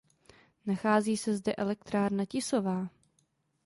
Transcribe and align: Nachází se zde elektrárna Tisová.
Nachází 0.65 1.17
se 1.17 1.35
zde 1.37 1.55
elektrárna 1.55 2.25
Tisová. 2.25 2.89